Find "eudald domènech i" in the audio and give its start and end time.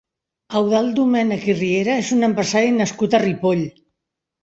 0.59-1.55